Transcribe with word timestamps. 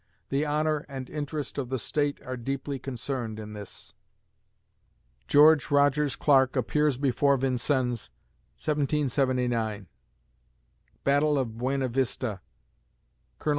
The 0.29 0.47
honor 0.47 0.83
and 0.89 1.11
interest 1.11 1.59
of 1.59 1.69
the 1.69 1.77
State 1.77 2.19
are 2.23 2.35
deeply 2.35 2.79
concerned 2.79 3.37
in 3.39 3.53
this." 3.53 3.93
George 5.27 5.69
Rogers 5.69 6.15
Clark 6.15 6.55
appears 6.55 6.97
before 6.97 7.37
Vincennes, 7.37 8.09
1779 8.57 9.85
_Battle 11.05 11.37
of 11.37 11.55
Buena 11.59 11.87
Vista; 11.87 12.41
Col. 13.37 13.49